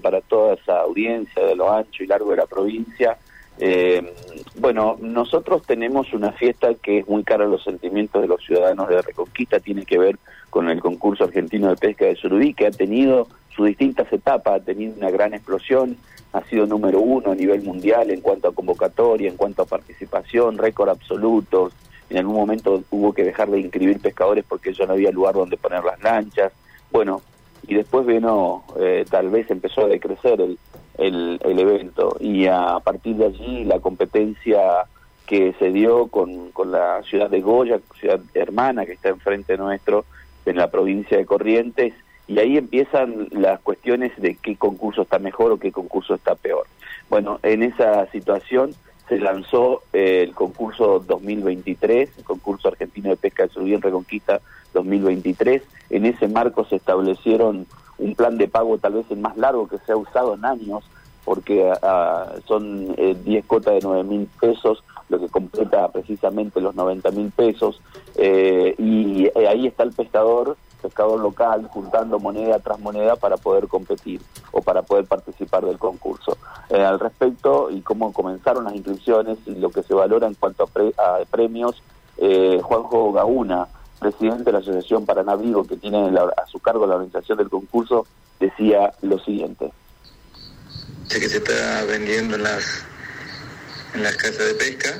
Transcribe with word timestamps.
para 0.00 0.20
toda 0.20 0.54
esa 0.54 0.80
audiencia 0.80 1.44
de 1.44 1.54
lo 1.54 1.72
ancho 1.72 2.02
y 2.02 2.06
largo 2.06 2.30
de 2.30 2.36
la 2.36 2.46
provincia. 2.46 3.18
Eh, 3.58 4.14
bueno, 4.56 4.96
nosotros 5.00 5.62
tenemos 5.66 6.12
una 6.14 6.32
fiesta 6.32 6.74
que 6.74 7.00
es 7.00 7.08
muy 7.08 7.24
cara 7.24 7.44
a 7.44 7.48
los 7.48 7.62
sentimientos 7.62 8.22
de 8.22 8.28
los 8.28 8.42
ciudadanos 8.44 8.88
de 8.88 9.02
Reconquista, 9.02 9.60
tiene 9.60 9.84
que 9.84 9.98
ver 9.98 10.18
con 10.48 10.68
el 10.68 10.80
concurso 10.80 11.24
argentino 11.24 11.68
de 11.68 11.76
pesca 11.76 12.06
de 12.06 12.16
Surubí, 12.16 12.54
que 12.54 12.66
ha 12.66 12.70
tenido 12.70 13.28
sus 13.54 13.66
distintas 13.66 14.10
etapas, 14.12 14.60
ha 14.60 14.64
tenido 14.64 14.94
una 14.96 15.10
gran 15.10 15.34
explosión, 15.34 15.96
ha 16.32 16.42
sido 16.44 16.66
número 16.66 17.00
uno 17.00 17.32
a 17.32 17.34
nivel 17.34 17.62
mundial 17.62 18.10
en 18.10 18.20
cuanto 18.20 18.48
a 18.48 18.54
convocatoria, 18.54 19.28
en 19.28 19.36
cuanto 19.36 19.62
a 19.62 19.66
participación, 19.66 20.58
récord 20.58 20.88
absolutos. 20.88 21.72
En 22.08 22.18
algún 22.18 22.36
momento 22.36 22.82
hubo 22.90 23.12
que 23.12 23.24
dejar 23.24 23.50
de 23.50 23.60
inscribir 23.60 24.00
pescadores 24.00 24.44
porque 24.48 24.72
ya 24.72 24.86
no 24.86 24.94
había 24.94 25.10
lugar 25.10 25.34
donde 25.34 25.56
poner 25.56 25.84
las 25.84 26.00
lanchas. 26.02 26.52
Bueno, 26.90 27.20
y 27.66 27.74
después 27.74 28.06
vino, 28.06 28.64
eh, 28.78 29.04
tal 29.08 29.30
vez 29.30 29.50
empezó 29.50 29.82
a 29.82 29.88
decrecer 29.88 30.40
el, 30.40 30.58
el, 30.98 31.40
el, 31.44 31.58
evento 31.58 32.16
y 32.20 32.46
a 32.46 32.78
partir 32.80 33.16
de 33.16 33.26
allí 33.26 33.64
la 33.64 33.80
competencia 33.80 34.60
que 35.26 35.54
se 35.58 35.70
dio 35.70 36.08
con, 36.08 36.50
con 36.50 36.72
la 36.72 37.02
ciudad 37.04 37.30
de 37.30 37.40
Goya, 37.40 37.80
ciudad 37.98 38.20
hermana 38.34 38.84
que 38.84 38.92
está 38.92 39.10
enfrente 39.10 39.56
nuestro, 39.56 40.04
en 40.44 40.56
la 40.56 40.70
provincia 40.70 41.16
de 41.16 41.26
Corrientes, 41.26 41.94
y 42.26 42.38
ahí 42.38 42.56
empiezan 42.56 43.28
las 43.30 43.60
cuestiones 43.60 44.12
de 44.16 44.36
qué 44.36 44.56
concurso 44.56 45.02
está 45.02 45.18
mejor 45.18 45.52
o 45.52 45.58
qué 45.58 45.72
concurso 45.72 46.14
está 46.14 46.34
peor. 46.34 46.66
Bueno, 47.08 47.40
en 47.42 47.62
esa 47.62 48.06
situación 48.10 48.74
se 49.08 49.18
lanzó 49.18 49.82
eh, 49.92 50.22
el 50.22 50.34
concurso 50.34 51.00
2023, 51.00 52.18
el 52.18 52.24
concurso 52.24 52.68
argentino 52.68 53.10
de 53.10 53.16
pesca 53.16 53.42
de 53.42 53.48
Surubí 53.50 53.74
en 53.74 53.82
Reconquista 53.82 54.40
2023. 54.82 55.62
En 55.90 56.06
ese 56.06 56.28
marco 56.28 56.64
se 56.64 56.76
establecieron 56.76 57.66
un 57.98 58.14
plan 58.14 58.38
de 58.38 58.48
pago 58.48 58.78
tal 58.78 58.94
vez 58.94 59.06
el 59.10 59.18
más 59.18 59.36
largo 59.36 59.68
que 59.68 59.78
se 59.78 59.92
ha 59.92 59.96
usado 59.96 60.34
en 60.34 60.44
años, 60.44 60.84
porque 61.24 61.70
uh, 61.70 62.40
son 62.46 62.94
10 62.94 62.96
eh, 63.26 63.44
cotas 63.46 63.74
de 63.74 63.80
9 63.82 64.04
mil 64.04 64.28
pesos, 64.40 64.82
lo 65.08 65.20
que 65.20 65.28
completa 65.28 65.88
precisamente 65.88 66.60
los 66.60 66.74
90 66.74 67.10
mil 67.10 67.30
pesos, 67.30 67.80
eh, 68.16 68.74
y 68.78 69.26
eh, 69.26 69.48
ahí 69.48 69.66
está 69.66 69.82
el 69.82 69.92
pescador 69.92 70.56
pescador 70.80 71.20
local 71.20 71.68
juntando 71.70 72.18
moneda 72.18 72.58
tras 72.58 72.80
moneda 72.80 73.16
para 73.16 73.36
poder 73.36 73.68
competir 73.68 74.20
o 74.52 74.62
para 74.62 74.82
poder 74.82 75.04
participar 75.04 75.64
del 75.64 75.78
concurso. 75.78 76.36
Eh, 76.68 76.82
al 76.82 76.98
respecto 76.98 77.70
y 77.70 77.80
cómo 77.82 78.12
comenzaron 78.12 78.64
las 78.64 78.74
inscripciones 78.74 79.38
y 79.46 79.54
lo 79.54 79.70
que 79.70 79.82
se 79.82 79.94
valora 79.94 80.26
en 80.26 80.34
cuanto 80.34 80.64
a, 80.64 80.66
pre 80.66 80.92
a 80.98 81.18
premios, 81.30 81.82
eh, 82.16 82.60
Juanjo 82.62 83.12
Gauna, 83.12 83.68
presidente 84.00 84.44
de 84.44 84.52
la 84.52 84.58
Asociación 84.58 85.06
Paraná 85.06 85.36
Vivo, 85.36 85.64
que 85.64 85.76
tiene 85.76 86.10
la, 86.10 86.22
a 86.22 86.46
su 86.50 86.58
cargo 86.58 86.86
la 86.86 86.96
organización 86.96 87.38
del 87.38 87.50
concurso, 87.50 88.06
decía 88.40 88.92
lo 89.02 89.18
siguiente. 89.18 89.70
Sé 91.06 91.20
que 91.20 91.28
se 91.28 91.36
está 91.36 91.84
vendiendo 91.84 92.36
en 92.36 92.42
las, 92.42 92.84
en 93.94 94.02
las 94.02 94.16
casas 94.16 94.46
de 94.46 94.54
pesca, 94.54 94.98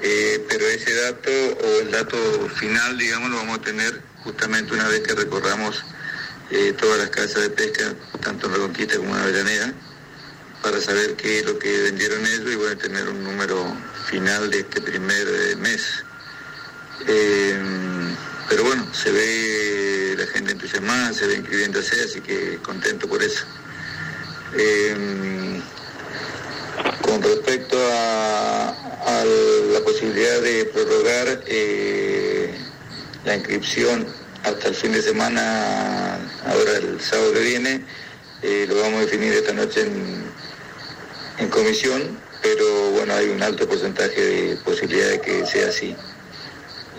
eh, 0.00 0.44
pero 0.48 0.64
ese 0.66 0.94
dato 0.94 1.30
o 1.30 1.80
el 1.80 1.90
dato 1.90 2.16
final, 2.50 2.96
digamos, 2.96 3.30
lo 3.30 3.36
vamos 3.38 3.58
a 3.58 3.62
tener 3.62 4.02
justamente 4.22 4.74
una 4.74 4.88
vez 4.88 5.00
que 5.00 5.14
recorramos 5.14 5.84
eh, 6.50 6.72
todas 6.78 6.98
las 6.98 7.10
casas 7.10 7.42
de 7.42 7.50
pesca, 7.50 7.94
tanto 8.20 8.46
en 8.46 8.54
Reconquista 8.54 8.96
como 8.96 9.16
en 9.16 9.22
Avellaneda, 9.22 9.72
para 10.62 10.80
saber 10.80 11.16
qué 11.16 11.40
es 11.40 11.46
lo 11.46 11.58
que 11.58 11.82
vendieron 11.82 12.20
ellos 12.24 12.52
y 12.52 12.56
bueno, 12.56 12.76
tener 12.76 13.08
un 13.08 13.24
número 13.24 13.64
final 14.06 14.50
de 14.50 14.60
este 14.60 14.80
primer 14.80 15.26
eh, 15.28 15.56
mes. 15.56 16.04
Pero 18.54 18.68
bueno, 18.68 18.86
se 18.94 19.10
ve 19.10 20.14
la 20.16 20.26
gente 20.28 20.52
entusiasmada, 20.52 21.12
se 21.12 21.26
ve 21.26 21.34
inscribiéndose, 21.38 22.00
así 22.04 22.20
que 22.20 22.56
contento 22.62 23.08
por 23.08 23.20
eso. 23.20 23.44
Eh, 24.56 25.60
con 27.02 27.20
respecto 27.20 27.76
a, 27.76 28.72
la 29.72 29.80
posibilidad 29.80 30.40
de 30.40 30.66
prorrogar 30.66 31.42
eh, 31.48 32.54
la 33.24 33.34
inscripción 33.34 34.06
hasta 34.44 34.68
el 34.68 34.76
fin 34.76 34.92
de 34.92 35.02
semana, 35.02 36.20
ahora 36.46 36.76
el 36.76 37.00
sábado 37.00 37.32
que 37.32 37.40
viene, 37.40 37.84
eh, 38.42 38.66
lo 38.68 38.76
vamos 38.76 38.98
a 38.98 39.04
definir 39.06 39.32
esta 39.32 39.52
noche 39.52 39.80
en, 39.80 40.30
en, 41.38 41.48
comisión, 41.48 42.20
pero 42.40 42.90
bueno, 42.90 43.14
hay 43.14 43.30
un 43.30 43.42
alto 43.42 43.66
porcentaje 43.68 44.20
de 44.20 44.56
posibilidad 44.58 45.08
de 45.08 45.20
que 45.20 45.44
sea 45.44 45.70
así. 45.70 45.96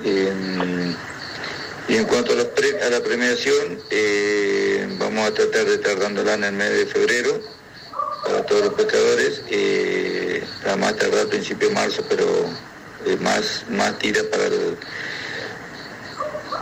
Eh, 0.04 0.94
y 1.88 1.96
en 1.96 2.06
cuanto 2.06 2.34
a, 2.34 2.36
la 2.36 3.02
premiación, 3.02 3.80
eh, 3.92 4.88
vamos 5.00 5.28
a 5.28 5.34
tratar 5.34 5.66
de 5.66 5.76
estar 5.76 6.00
dándola 6.00 6.34
en 6.34 6.44
el 6.46 6.54
mes 6.54 6.72
de 6.72 6.86
febrero 6.86 7.40
para 8.24 8.44
todos 8.46 8.66
los 8.66 8.74
pescadores, 8.74 9.42
eh, 9.50 10.44
a 10.68 10.76
más 10.76 10.96
tardar 10.96 11.28
a 11.28 11.30
principio 11.30 11.70
de 11.70 11.76
marzo, 11.76 12.04
pero 12.10 12.26
más, 13.22 13.66
más 13.70 13.98
tira 14.00 14.24
para 14.32 14.46
el 14.46 14.78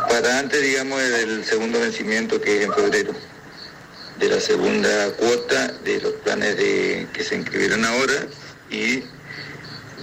para 0.10 0.40
antes, 0.40 0.62
digamos, 0.62 1.02
del 1.02 1.44
segundo 1.44 1.80
vencimiento 1.80 2.40
que 2.40 2.58
es 2.60 2.66
en 2.66 2.74
febrero, 2.74 3.14
de 4.20 4.30
la 4.30 4.40
segunda 4.40 5.12
cuota 5.14 5.70
de 5.84 6.02
los 6.02 6.14
planes 6.24 6.56
de, 6.58 7.08
que 7.14 7.24
se 7.24 7.36
inscribieron 7.36 7.84
ahora 7.84 8.28
y 8.70 9.04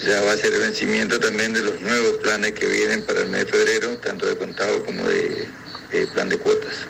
ya 0.06 0.22
va 0.22 0.32
a 0.32 0.36
ser 0.36 0.52
el 0.54 0.60
vencimiento 0.60 1.18
también 1.18 1.52
de 1.52 1.62
los 1.62 1.80
nuevos 1.80 2.18
planes 2.22 2.52
que 2.52 2.66
vienen 2.66 3.04
para 3.04 3.20
el 3.20 3.28
mes 3.28 3.46
de 3.46 3.52
febrero, 3.52 3.98
tanto 3.98 4.26
de 4.26 4.36
contado 4.36 4.84
como 4.84 5.04
de, 5.04 5.46
plan 6.14 6.28
de 6.28 6.38
cuotas. 6.38 6.86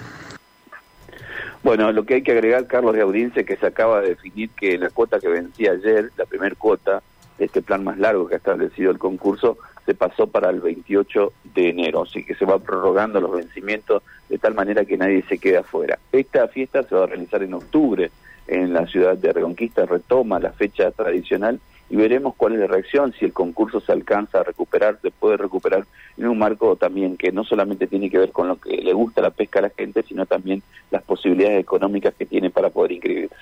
Bueno, 1.62 1.92
lo 1.92 2.04
que 2.04 2.14
hay 2.14 2.22
que 2.22 2.32
agregar, 2.32 2.66
Carlos, 2.66 2.94
de 2.94 3.02
audiencia, 3.02 3.44
que 3.44 3.56
se 3.56 3.66
acaba 3.66 4.00
de 4.00 4.10
definir 4.10 4.50
que 4.50 4.78
la 4.78 4.90
cuota 4.90 5.20
que 5.20 5.28
vencía 5.28 5.72
ayer, 5.72 6.10
la 6.16 6.24
primera 6.24 6.54
cuota, 6.54 7.02
este 7.38 7.62
plan 7.62 7.84
más 7.84 7.98
largo 7.98 8.28
que 8.28 8.34
ha 8.34 8.38
establecido 8.38 8.90
el 8.90 8.98
concurso, 8.98 9.58
se 9.84 9.94
pasó 9.94 10.26
para 10.26 10.50
el 10.50 10.60
28 10.60 11.32
de 11.54 11.70
enero, 11.70 12.02
así 12.02 12.24
que 12.24 12.34
se 12.34 12.44
va 12.44 12.58
prorrogando 12.58 13.20
los 13.20 13.32
vencimientos 13.32 14.02
de 14.28 14.38
tal 14.38 14.54
manera 14.54 14.84
que 14.84 14.96
nadie 14.96 15.24
se 15.28 15.38
quede 15.38 15.58
afuera. 15.58 15.98
Esta 16.12 16.48
fiesta 16.48 16.82
se 16.84 16.94
va 16.94 17.04
a 17.04 17.06
realizar 17.08 17.42
en 17.42 17.54
octubre 17.54 18.10
en 18.46 18.72
la 18.72 18.86
ciudad 18.86 19.16
de 19.16 19.32
Reconquista, 19.32 19.86
retoma 19.86 20.38
la 20.38 20.52
fecha 20.52 20.90
tradicional 20.92 21.60
y 21.90 21.96
veremos 21.96 22.34
cuál 22.36 22.54
es 22.54 22.60
la 22.60 22.68
reacción, 22.68 23.12
si 23.18 23.24
el 23.24 23.32
concurso 23.32 23.80
se 23.80 23.90
alcanza 23.90 24.40
a 24.40 24.44
recuperar, 24.44 24.98
se 25.02 25.10
puede 25.10 25.36
recuperar 25.36 25.84
en 26.16 26.28
un 26.28 26.38
marco 26.38 26.76
también 26.76 27.16
que 27.16 27.32
no 27.32 27.42
solamente 27.44 27.88
tiene 27.88 28.08
que 28.08 28.18
ver 28.18 28.30
con 28.30 28.46
lo 28.46 28.60
que 28.60 28.76
le 28.76 28.92
gusta 28.92 29.20
la 29.20 29.30
pesca 29.30 29.58
a 29.58 29.62
la 29.62 29.70
gente, 29.70 30.04
sino 30.04 30.24
también 30.24 30.62
las 30.92 31.02
posibilidades 31.02 31.60
económicas 31.60 32.14
que 32.14 32.26
tiene 32.26 32.48
para 32.48 32.70
poder 32.70 32.92
inscribirse. 32.92 33.34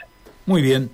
Muy 0.47 0.63
bien. 0.63 0.89